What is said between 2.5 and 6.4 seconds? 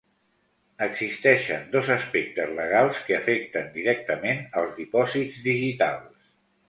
legals que afecten directament als dipòsits digitals.